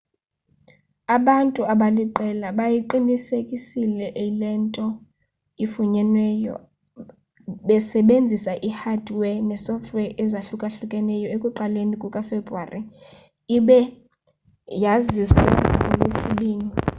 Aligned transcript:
abantu 1.17 1.61
abaliqela 1.73 2.47
bayiqinisekisile 2.59 4.07
le 4.39 4.51
nto 4.63 4.85
ifunyenweyo 5.65 6.55
besebenzisa 7.67 8.51
i-hardware 8.67 9.39
ne-sofware 9.49 10.11
ezahlukahlukeneyo 10.23 11.27
ekuqaleni 11.35 11.95
kukafebuwari 12.01 12.79
ibe 13.57 13.79
yaziswe 14.83 15.41
ngolwesibini 15.45 16.69